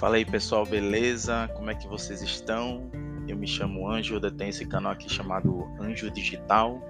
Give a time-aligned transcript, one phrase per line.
[0.00, 1.46] Fala aí pessoal, beleza?
[1.54, 2.90] Como é que vocês estão?
[3.28, 6.82] Eu me chamo Anjo, eu tenho esse canal aqui chamado Anjo Digital,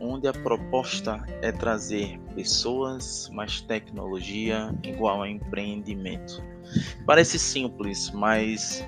[0.00, 6.42] onde a proposta é trazer pessoas mais tecnologia igual a empreendimento.
[7.04, 8.82] Parece simples, mas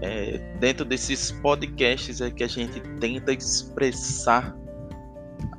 [0.00, 4.56] é, dentro desses podcasts é que a gente tenta expressar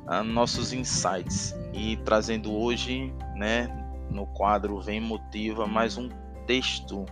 [0.06, 3.68] a, nossos insights e trazendo hoje, né,
[4.10, 6.08] no quadro Vem Motiva mais um
[6.48, 7.04] texto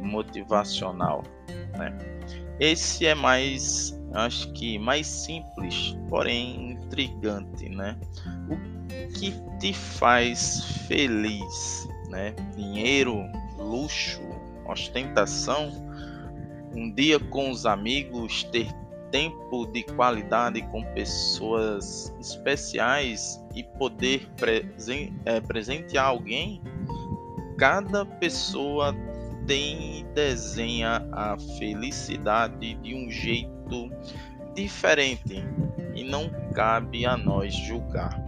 [0.00, 1.22] motivacional,
[1.78, 1.96] né?
[2.58, 7.96] Esse é mais, acho que mais simples, porém intrigante, né?
[8.48, 12.34] O que te faz feliz, né?
[12.56, 13.22] Dinheiro,
[13.58, 14.22] luxo,
[14.66, 15.70] ostentação,
[16.74, 18.68] um dia com os amigos, ter
[19.10, 26.62] tempo de qualidade com pessoas especiais e poder presen é, presentear alguém,
[27.56, 28.94] cada pessoa
[29.46, 33.90] tem e desenha a felicidade de um jeito
[34.54, 35.44] diferente
[35.94, 38.22] e não cabe a nós julgar.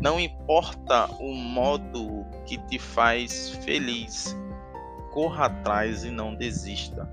[0.00, 4.36] Não importa o modo que te faz feliz,
[5.12, 7.08] corra atrás e não desista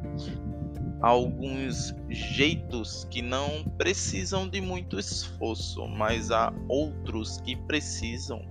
[1.06, 8.42] alguns jeitos que não precisam de muito esforço, mas há outros que precisam.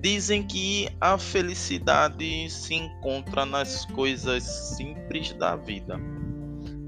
[0.00, 5.98] Dizem que a felicidade se encontra nas coisas simples da vida.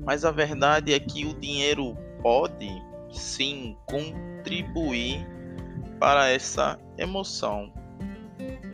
[0.05, 2.70] Mas a verdade é que o dinheiro pode
[3.11, 5.27] sim contribuir
[5.98, 7.72] para essa emoção.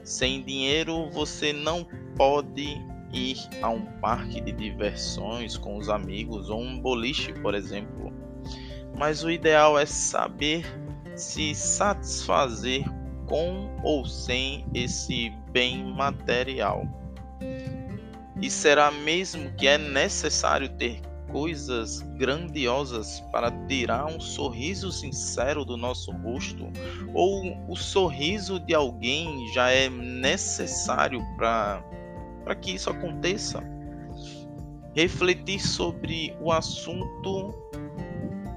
[0.03, 2.81] Sem dinheiro você não pode
[3.13, 8.13] ir a um parque de diversões com os amigos ou um boliche, por exemplo.
[8.97, 10.65] Mas o ideal é saber
[11.17, 12.85] se satisfazer
[13.27, 16.87] com ou sem esse bem material.
[18.41, 25.77] E será mesmo que é necessário ter coisas grandiosas para tirar um sorriso sincero do
[25.77, 26.67] nosso rosto?
[27.13, 33.63] Ou o sorriso de alguém já é necessário para que isso aconteça.
[34.95, 37.53] Refletir sobre o assunto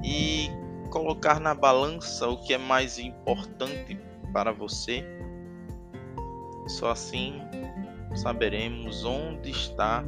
[0.03, 0.49] e
[0.89, 5.03] colocar na balança o que é mais importante para você.
[6.67, 7.41] Só assim
[8.15, 10.03] saberemos onde está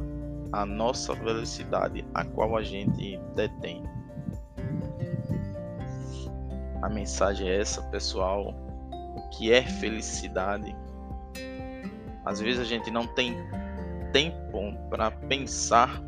[0.52, 3.82] a nossa felicidade, a qual a gente detém.
[6.82, 8.54] A mensagem é essa, pessoal.
[9.16, 10.74] O que é felicidade?
[12.24, 13.36] Às vezes a gente não tem
[14.12, 16.02] tempo para pensar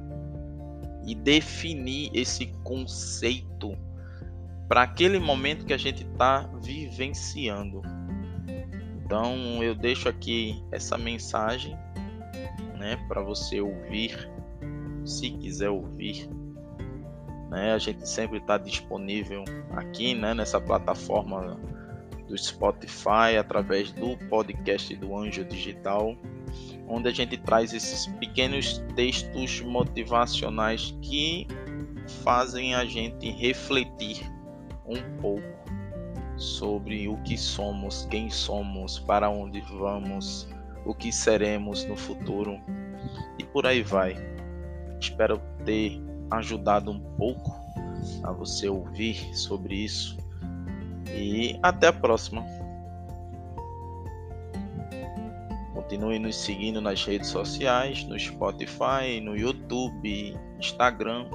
[1.05, 3.77] e definir esse conceito
[4.69, 7.83] para aquele momento que a gente está vivenciando.
[9.13, 11.77] Então eu deixo aqui essa mensagem,
[12.79, 14.27] né, para você ouvir,
[15.05, 16.27] se quiser ouvir.
[17.51, 21.61] Né, a gente sempre está disponível aqui, né, nessa plataforma
[22.27, 26.17] do Spotify através do podcast do Anjo Digital
[26.89, 31.47] onde a gente traz esses pequenos textos motivacionais que
[32.25, 34.23] fazem a gente refletir
[34.87, 35.52] um pouco
[36.37, 40.49] sobre o que somos, quem somos, para onde vamos,
[40.85, 42.61] o que seremos no futuro
[43.39, 44.17] e por aí vai.
[45.01, 46.01] Espero ter
[46.31, 47.53] ajudado um pouco
[48.23, 50.17] a você ouvir sobre isso
[51.15, 52.45] e até a próxima.
[55.75, 61.27] Continue nos seguindo nas redes sociais, no Spotify, no YouTube, Instagram,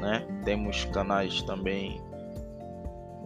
[0.00, 0.26] né?
[0.44, 2.00] Temos canais também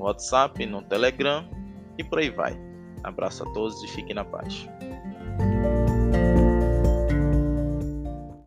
[0.02, 1.48] no WhatsApp, no Telegram
[1.96, 2.58] e por aí vai.
[3.04, 4.66] Abraço a todos e fiquem na paz.